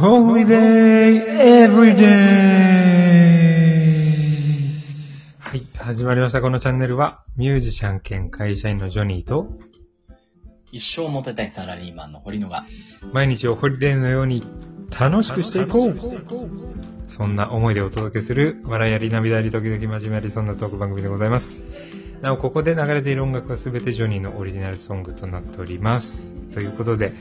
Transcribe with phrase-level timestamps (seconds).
[0.00, 1.20] Holiday
[1.66, 2.06] Everyday!
[5.38, 6.40] はい、始まりました。
[6.40, 9.58] このチャンネルは、ミュージシャン兼会社員のジョニーと、
[10.72, 12.64] 一生モテたいサラリーマンの堀野が、
[13.12, 14.42] 毎日をホリデーのように
[14.98, 15.98] 楽しくしていこう
[17.08, 21.62] そんな思いでお届けする、笑いあり涙あり時々真面目ありそんなトーク番組でございます。
[22.22, 26.34] なお、ここで流れている音楽はすべてジョニーのオリジナルソングとなっております。
[26.54, 27.12] ということで、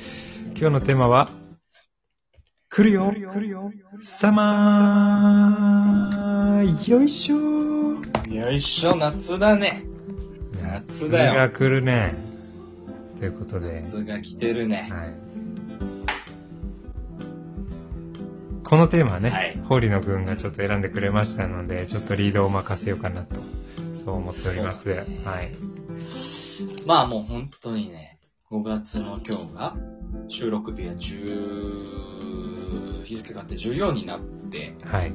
[0.56, 1.30] 今日のテーマは、
[2.72, 3.12] 来るよ
[4.00, 7.38] サマーよいしょ
[8.32, 9.86] よいしょ、夏だね。
[10.62, 12.14] 夏だよが来るね。
[13.18, 14.88] ということで、夏が来てるね。
[14.92, 15.16] はい。
[18.64, 23.42] このテーマはね、はい堀野くんがちょっと選んでくれましたので、ちょっとリードを任せようかなと、
[23.96, 24.92] そう思っております。
[24.92, 25.56] はい。
[26.86, 28.20] まあもう本当にね、
[28.52, 29.76] 5月の今日が、
[30.28, 32.19] 収録日は10、
[33.04, 35.12] 日付があって14になって、はい。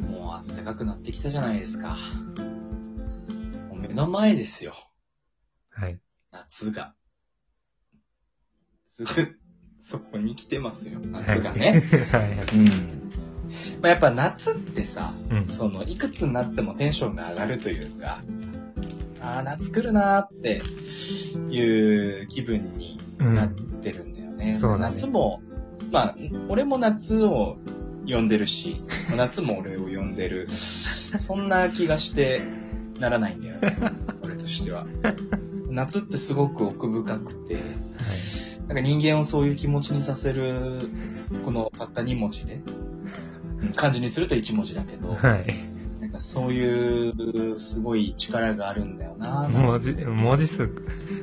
[0.00, 1.96] もう暖かくなってきたじゃないですか。
[3.68, 4.74] もう目の前ですよ、
[5.70, 6.00] はい。
[6.32, 6.94] 夏が。
[8.84, 9.38] すぐ、
[9.80, 11.82] そこに来てますよ、夏がね。
[12.12, 12.56] はい。
[12.56, 12.98] うん。
[13.80, 15.48] まあ、やっぱ夏ってさ、うん。
[15.48, 18.22] その、いくつになってもテンションが上がるというか、
[19.20, 20.62] ああ、夏来るなーって
[21.50, 24.54] いう気分にうんなってるんだよね。
[24.54, 25.42] そうだね夏も、
[25.90, 26.16] まあ、
[26.48, 27.58] 俺も夏を
[28.06, 28.76] 呼んでるし、
[29.16, 30.48] 夏も俺を呼んでる。
[30.50, 32.42] そんな気がして
[32.98, 33.76] ならないんだよね。
[34.22, 34.86] 俺としては。
[35.70, 37.62] 夏ってすごく奥深くて、
[38.66, 40.88] なんか人間をそういう気持ちにさせる、
[41.44, 42.88] このたった2文字で、うん
[43.74, 45.46] 漢字にすると1文字だけど、はい。
[46.08, 50.68] んかそういうすごい力があるんだよな文字、文字数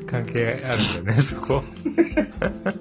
[0.05, 1.63] 関係あるんだよね、 そこ。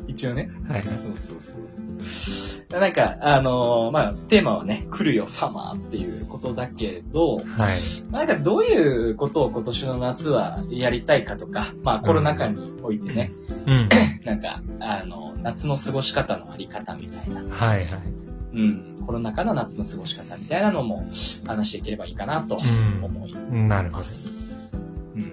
[0.07, 0.51] 一応ね。
[0.69, 0.85] はい。
[0.85, 2.81] そうそうそうそう。
[2.81, 8.13] なんか、あのーまあ、テーマはね、来るよ、サマーっていうことだけど、はい。
[8.13, 13.33] なんかどういうことを今年の夏はやりたいかとか、まあコロナ禍においてね、
[13.67, 13.89] うん。
[14.25, 18.25] なんか、あの、夏の過ごし方のあり方みたいな、はいはい。
[18.55, 21.09] うん、コロナ禍の夏の過ごし方みたいなのも
[21.47, 23.99] 話していければいいかなとうん思いなるほど。
[23.99, 24.73] ます。
[25.17, 25.33] うん。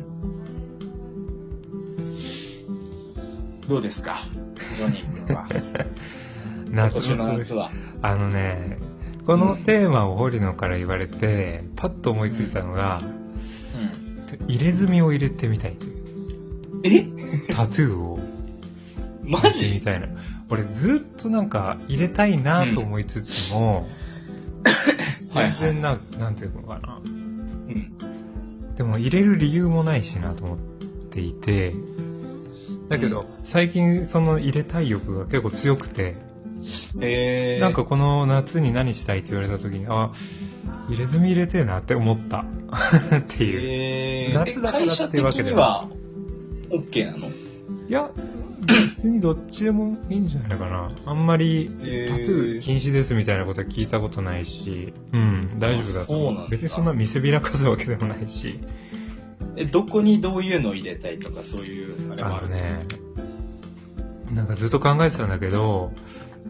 [3.67, 4.15] どうですか？
[4.77, 5.47] ジョニー君は。
[6.67, 7.71] 今夏年のの夏は。
[8.01, 8.79] あのね、
[9.25, 14.47] このテーマを堀野から言われて、パッと思いついたのが、うん。
[14.47, 15.93] 入れ墨を入れてみたいという。
[16.83, 17.53] え？
[17.53, 18.19] タトゥーを
[19.23, 20.07] マ入れてみジたいな。
[20.51, 23.87] 俺ずっとなんか入れたいなと思いつつも、
[25.33, 25.55] はいはい。
[25.59, 26.99] 全然な、なんていうのかな。
[27.05, 28.75] うん。
[28.75, 30.57] でも入れる理由もないしなと思っ
[31.09, 31.73] ていて、
[32.89, 36.15] だけど、最近その入れたい欲が結構強くて、
[36.99, 40.11] えー、なんかこの夏に何したいって言われた時に、あ、
[40.89, 42.43] 入れ墨入れてえなって思った。
[43.17, 43.59] っていう。
[43.63, 45.87] えー、夏だからっていうわけでには
[46.69, 47.27] OK なの？
[47.27, 47.31] い
[47.89, 48.11] や、
[48.61, 50.91] 別にどっちでもいいんじゃないかな。
[51.05, 58.59] あんまり、えタトゥー禁止ですみたいなことは聞いたことないし、うん、大丈夫だそう別にそんな見せびらかすわけでもないし、
[59.55, 62.79] え、どこにどういうのを入れたいとかそういうあれもあるね、
[64.31, 65.91] なんかずっと考えてたんだけど、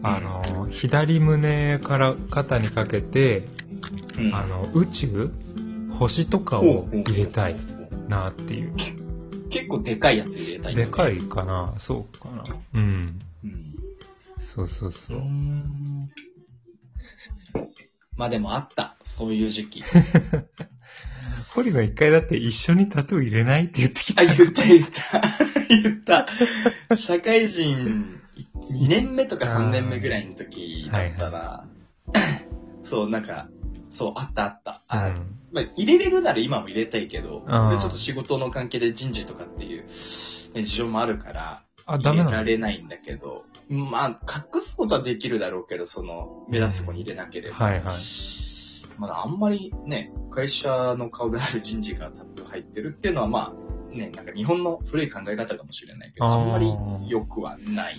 [0.02, 3.44] あの、左胸から肩にかけて、
[4.18, 5.30] うん、あの、宇宙？
[5.98, 7.56] 星とかを入れたい
[8.08, 8.72] なっていう。
[9.52, 13.20] 結構でかいやつ入れたい、でかいかなそうかなうん。
[13.44, 13.56] うん。
[14.40, 15.20] そうそうそうう。
[15.20, 16.10] ん
[18.16, 18.96] まあでもあった。
[19.04, 19.84] そういう時期。
[21.54, 24.22] 堀の一回だって一緒にタトゥー入れないって言ってきた。
[24.22, 25.22] あ、言った言った。
[25.68, 25.96] 言っ
[26.88, 26.96] た。
[26.96, 28.20] 社会人
[28.70, 31.66] 2年目とか3年目ぐらいの時だったら、
[32.82, 33.48] そう、なんか、
[33.88, 34.81] そう、あったあった。
[34.94, 44.20] あうんまあ、入れれるなら今も入れたいけど、ちょっと仕事の関係で人事とかっていう、ね、事情もあるから、あ、ダメ入れられないんだけど、まあ、
[44.54, 47.56] 隠すことはできるだろうけど、その、目立つとこに入れなければ。
[47.56, 47.94] はいはい。
[48.98, 56.72] まだあんまりね、会社の顔である人事がタトゥー入ってるっていうのはまあ、ね、なんか日本の古い考え方かもしれないけど、あんまり
[57.08, 57.96] 良くはない。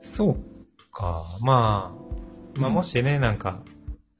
[0.00, 1.24] そうか。
[1.40, 1.94] ま
[2.56, 3.62] あ、まあうんもしね、なんか、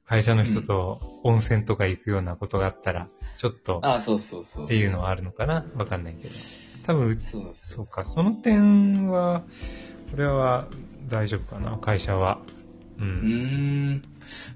[0.09, 3.07] 会社の人と温泉とか行くようなことがあったら、
[3.37, 4.65] ちょっとああ、そうそうそうそう。
[4.65, 5.65] っていうのはあるのかな？
[5.75, 6.33] わかんないけど。
[6.87, 9.43] 多分うち、そうそうか、その点は、
[10.09, 10.67] これは
[11.07, 11.77] 大丈夫かな？
[11.77, 12.39] 会社は。
[12.97, 13.03] う。
[13.03, 14.03] うーん。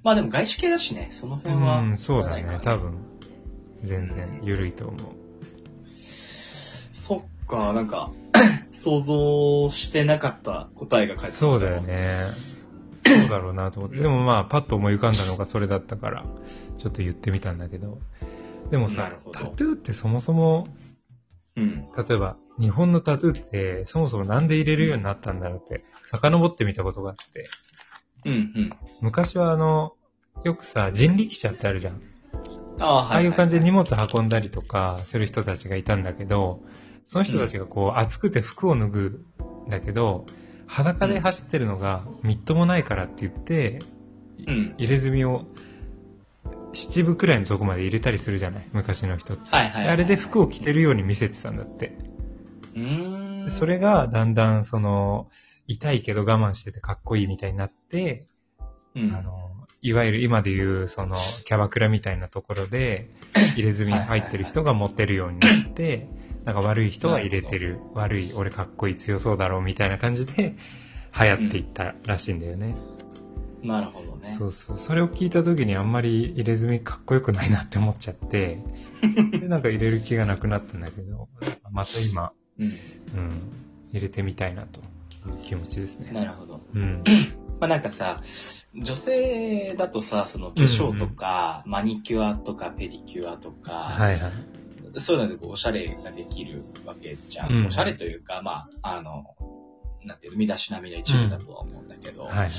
[0.03, 1.81] まあでも外資系だしね、その辺は。
[1.81, 2.97] うん、そうだね多分、
[3.83, 5.11] 全然緩いと思う。
[6.91, 8.09] そっか、なんか、
[8.73, 11.81] 想像してなかった答えが返ってきたわそうだよ。
[11.81, 12.52] ね。
[13.05, 13.97] そうだろうなと思って。
[13.97, 16.25] でもまあ、パッと思い浮かんだのがそれだったから、
[16.77, 18.00] ちょっと言ってみたんだけど。
[18.71, 20.67] でもなさタトゥーってそもそも、
[21.55, 21.88] うん。
[21.95, 27.50] 例えば、日本のタトゥーってそもそもなんで入れるようになったんだろうって、遡ってみたことがあって。
[28.25, 28.73] うん、うん。
[29.01, 29.94] 昔はあの、
[30.44, 32.01] よくさ、人力車ってあるじゃん。
[32.79, 33.83] ああ、ああいう感じで荷も。
[33.83, 36.61] 物運んだりとかする人たちがいたんだけど、
[37.05, 39.25] その人たちがこう暑くて服を脱ぐ
[39.67, 40.25] んだけど、
[40.68, 43.80] 裸で走ってるのがみっともないからって言って、
[44.48, 44.75] うん。
[44.77, 45.45] 入れ墨を
[46.74, 48.68] 七分くらいのとこまで入れたりするじゃない？
[48.74, 49.50] 昔の人って。
[49.50, 49.88] はいはい。
[49.88, 51.98] あれで服を着てるように見せてたんだって。
[52.75, 53.51] うーん。
[53.51, 55.30] それがだんだんその、
[55.68, 58.25] 痛いけど我慢しててかっこいいみたいになって、
[58.95, 59.50] うん、あの、
[59.81, 61.15] いわゆる今で言う、その、
[61.45, 63.12] キャバクラみたいなところで、
[63.56, 66.07] 入れ墨が入ってる人が持ってるようになって、
[66.45, 70.56] なんか悪い人は入れてる、悪い、俺かっこいい、強そうだろうみたいな感じで、
[71.19, 72.75] 流行っていったらしいんだよね。
[73.63, 74.36] なるほどね。
[74.38, 74.78] そうそう。
[74.78, 78.60] それを聞いた時にあんまり入れ墨かっこよくないなって思っちゃって、
[79.40, 81.30] で、なんか入れる気がなくなったんだけど、
[81.72, 82.66] また今、うん。
[82.66, 83.42] うん、
[83.92, 84.84] 入れてみたいなとい
[85.31, 86.12] う気持ちですね。
[86.12, 86.62] なるほど。
[86.74, 87.04] うん。
[87.62, 88.22] まあなんかさ、
[88.75, 94.31] 女性だとさ、その化粧とか、マニキュアとかペディキュアとか、はいはい。
[95.00, 97.51] そういうのでこうおしゃれができるわけじゃん。
[97.51, 99.25] うんおしゃれというか、まあ、あの、
[100.06, 102.50] なんていうの、身だしなみの一部だとは思うんだけど、はい。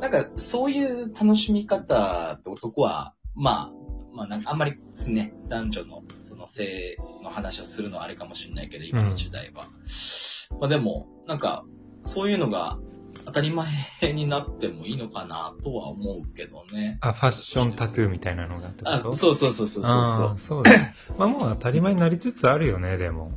[0.00, 3.72] なんかそういう楽しみ方って男は、まあ、
[4.14, 9.66] まあなんかあんまりですね、男女のその性の話をするのはあれかもしれないけど、今の時代は。
[10.60, 11.64] まあでも、なんか、
[12.02, 12.78] そういうのが
[13.24, 13.68] 当たり前
[14.12, 16.98] になってもいいのかなとは思うけどね。
[17.00, 20.36] あ、ファッションタトゥーみたいなのがあ、そうそうそうそうそうあそうー。
[20.38, 20.94] そうだね。
[21.16, 23.32] まあもう当たり前になりつつあるよね、でも。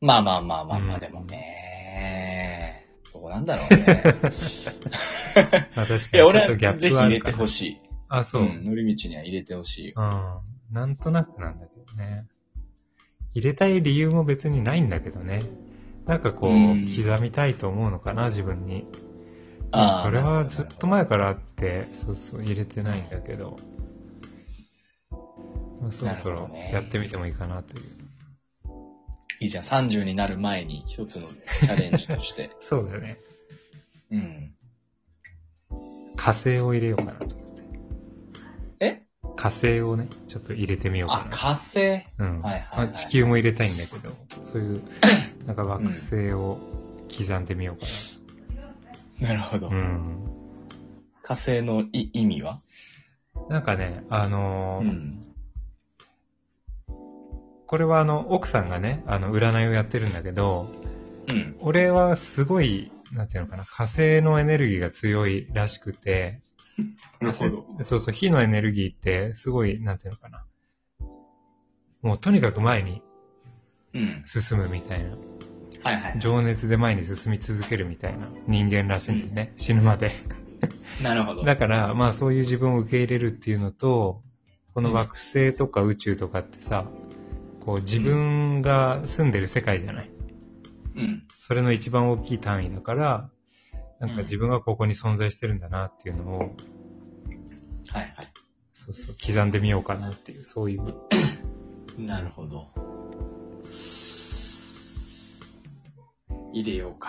[0.00, 4.02] まあまあまあまあまあ、うんでもね、どうなんだろうね。
[5.76, 7.80] まあ確かにちょ俺はっとギャッぜひ入れてプはあるかな ほしい。
[8.08, 8.42] あ、そう。
[8.44, 9.92] ん、乗り道には入れてほしい。
[9.92, 10.40] うん。
[10.72, 12.26] なんとなくなんだけどね。
[13.34, 15.42] 入れたい理由も別にないんだけどね。
[16.06, 18.86] なんかこう、うん刻みたいと思うのかな、自分に。
[19.72, 23.58] あーそれはずっと前からあって、そうそう、入れてないんだけど。
[25.80, 27.84] まあそろそろやってみてもいいかなという。
[29.42, 32.50] いいじゃん、30になる前に一つのチャレンジとして。
[32.60, 33.18] そうだよね。
[34.10, 34.54] うん。
[36.16, 37.36] 火星を入れようかなと。
[38.80, 39.02] え？
[39.36, 41.30] 火星をね、ちょっと入れてみようかあ、な。
[41.30, 42.04] 火星？
[42.18, 42.42] うん。
[42.42, 44.14] はいはいはいまあ地球も入れたいんだけど、
[44.44, 44.82] そういう、
[45.46, 46.58] なんか惑星を
[47.08, 47.86] 刻んでみようか
[49.20, 49.70] なるほど。
[49.70, 49.76] な。
[49.76, 50.30] うん。
[51.22, 52.60] 火星のい意味は？
[53.48, 55.26] なんかね、あのーん。
[57.66, 60.68] これはあの、奥さんがね、あの、占いをやってるんだけど、
[61.28, 61.56] うん。
[61.60, 66.40] 俺はすごい、なんていうのかな、火星のエネルギーが強いらしくて、
[67.20, 67.66] なるほど。
[67.82, 70.44] そうそう、火のエネルギーってすごい、なんていうのかな。
[72.02, 73.02] もうとにかく前に
[73.94, 74.22] うん。
[74.24, 75.16] 進むみたいな。
[75.82, 76.18] はいはい。
[76.18, 79.52] 情熱で前に進み続けるみたいな人間らしいんだよね。
[79.56, 80.12] 死ぬまで。
[81.02, 81.44] なるほど。
[81.44, 84.22] だから、まあそういう自分を受け入れるっていうのと、
[84.74, 86.86] この惑星とか宇宙とかってさ、
[87.60, 90.10] こう自分が住んでる世界じゃない。
[90.96, 91.22] うん。
[91.36, 93.30] それの一番大きい単位だから、
[94.00, 96.48] なんか自分がここに存在してるんだなっていうのを、はい
[97.92, 98.12] はい。
[98.72, 100.94] そうそう、刻んでみようかなっていう、そういう。
[101.98, 102.72] なるほど。
[106.52, 107.08] 入れようか。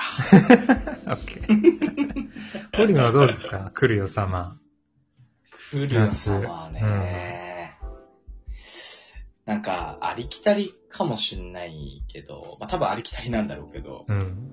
[1.07, 2.29] オッケー。
[2.75, 3.71] 堀野はどうですか？
[3.74, 4.57] 来るよ様。
[5.71, 7.77] 来るよさはね、
[9.45, 14.51] なんか、ありきたりかもしんないけど、まあ多分ありきたりなんだろうけど、うん。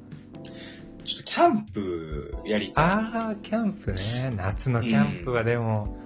[1.05, 2.85] ちょっとキャンプやりたい。
[2.85, 4.33] あー、キャンプね。
[4.37, 5.97] 夏のキャンプはでも、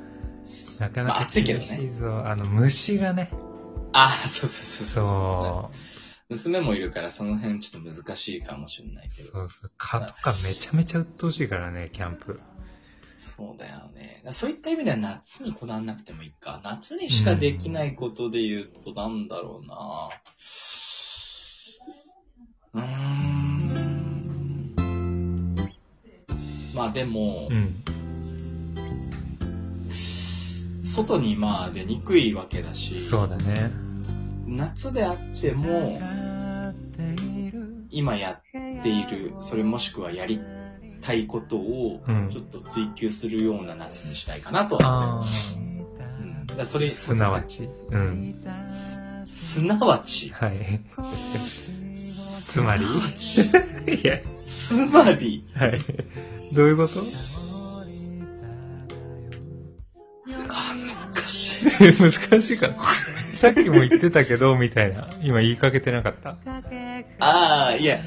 [0.81, 1.67] なかなまあか暑いけどね。
[1.67, 2.27] 厳しいぞ。
[2.27, 3.31] あの、虫がね。
[3.93, 5.77] ああ、そうそうそうそうそう。
[6.33, 9.29] 娘もいるからその辺ちょっと難しいかもしれないけど。
[9.29, 9.71] そうそう。
[9.77, 12.41] 蚊とかめちゃめちゃ鬱陶しいからね、キャンプ。
[13.17, 14.23] そうだよね。
[14.33, 16.61] そういった意味では夏にこだわんなくてもいいか。
[16.65, 20.09] 夏にしかできないことで言うとなんだろうな。
[22.75, 23.43] うーん。
[26.75, 27.85] まあでも、うん。
[30.83, 33.71] 外にまあ出にくいわけだし、そうだね。
[34.47, 36.01] 夏であっても、
[37.93, 40.41] 今やっている、それもしくはやり
[41.01, 45.55] たいことを、ちょっと追求するような夏にしたいかなとは思って。
[46.51, 47.69] うん、だそれ、すなわち。
[47.91, 48.35] うん。
[48.67, 50.31] す、すなわち？
[50.31, 50.81] はい。
[51.95, 52.85] つまり？
[53.95, 54.19] いや。
[54.41, 55.45] つまり？
[55.55, 55.81] はい。
[56.55, 56.95] どういうこと、
[60.27, 61.65] 難しい。
[62.01, 62.69] 難しいか。
[63.35, 65.09] さっきも言ってたけど、みたいな。
[65.23, 66.37] 今言いかけてなかった
[67.18, 68.00] ああ、いや、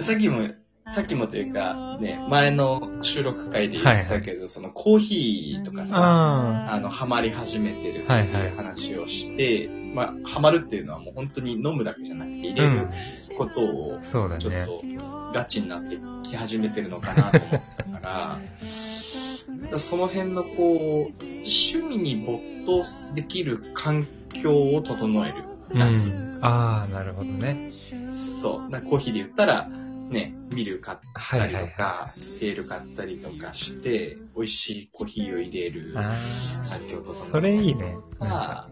[0.00, 0.48] さっきも、
[0.90, 8.42] さっきもというか、ね、前の収録会で言ってたけど、そのコーヒーとかさ、ああの、ハマり始めてるってはいはい。
[8.44, 12.88] いう話をして、まあ、ハマるっていうのはもう本当に飲むだけじゃなくて入れる
[13.36, 13.98] ことを。
[14.02, 14.82] ちょっと
[15.32, 18.40] ガチになってき始めてるのかなと思ったから、だか
[19.72, 26.10] らその辺のこう、趣味に没頭できる環境を整えるう夏。
[26.10, 26.38] ん。
[26.42, 27.70] ああ、なるほどね。
[28.08, 28.70] そう。
[28.70, 29.68] なコーヒーで言ったら、
[30.10, 30.98] ね、ミル買っ
[31.30, 36.14] たりとはいか、ステール買ったりとかして、美味しいコーヒーを入れるあ
[36.68, 37.14] 環境を整あ、える。
[37.14, 37.96] それいいね。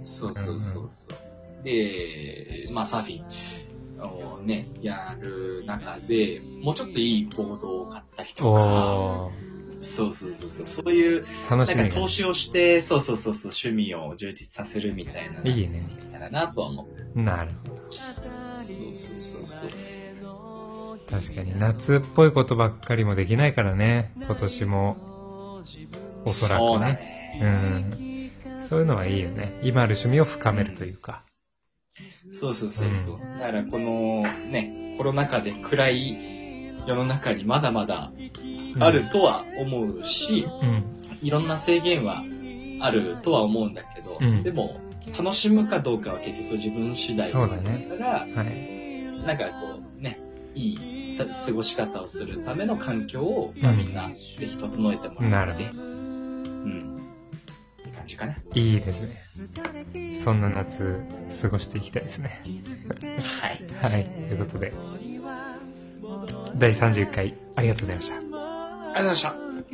[0.02, 1.64] そうそうそうそう。
[1.64, 9.32] で、まあサーフィンをね、やる中で、もうちょっといいボードを買ったりとか、お
[9.80, 15.40] そうそうそうそう、そういう、ー、楽なんか投資をして、そうそうそうそう、趣味を充実させるみたいな。
[15.42, 17.10] いいねたらなとは思ってる。
[17.14, 17.92] なるほど。
[17.92, 19.70] そうそうそうそう。
[21.10, 24.12] 確かに夏っぽいことばっかりもできないからね。
[24.16, 24.96] 今年も。
[26.24, 27.32] おそらそうだくね。
[27.40, 28.32] ね。
[28.48, 28.62] うん。
[28.62, 29.60] そういうのはいいよね。
[29.62, 31.22] 今ある趣味を深めるというか。
[32.30, 33.20] そうそうそうそう。
[33.20, 36.45] だからこのね、コロナ禍で暗い
[36.86, 38.12] 世の中にまだまだ
[38.78, 40.84] あるとは思うし、うん。
[41.22, 42.22] いろんな制限は
[42.80, 44.80] あるとは思うんだけど、うんでも、
[45.18, 49.26] 楽しむかどうかは結局自分次第だねから、はい。
[49.26, 50.20] なんかこうね、
[50.54, 56.96] いい過ごし方をするための環境を、まあうんみんなぜひ整えてもらって、うん。
[57.80, 58.36] って感じかな？
[58.54, 60.18] いいですね。
[60.22, 61.00] そんな夏、
[61.42, 62.42] 過ごしていきたいですね。
[63.40, 63.64] はい。
[63.92, 64.04] はい。
[64.04, 64.72] ということで、
[66.58, 68.16] 第30回、ありがとうございました。
[68.16, 69.45] ありがとうございました。